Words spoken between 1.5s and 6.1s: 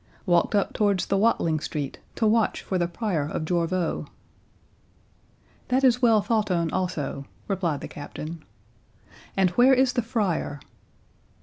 street, to watch for the Prior of Jorvaulx." "That is